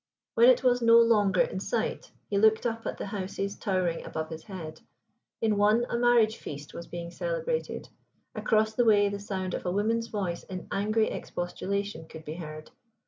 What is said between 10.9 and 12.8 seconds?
expostulation could be heard.